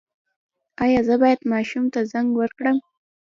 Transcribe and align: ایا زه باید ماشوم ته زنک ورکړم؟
ایا 0.83 1.01
زه 1.07 1.15
باید 1.21 1.41
ماشوم 1.53 1.85
ته 1.93 1.99
زنک 2.11 2.29
ورکړم؟ 2.37 2.77